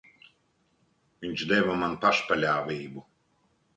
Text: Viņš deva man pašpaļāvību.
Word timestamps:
Viņš 1.25 1.45
deva 1.53 1.75
man 1.85 1.93
pašpaļāvību. 2.07 3.05